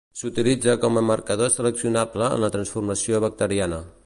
[0.19, 3.85] S'utilitza com a marcador seleccionable en la transformació bacteriana.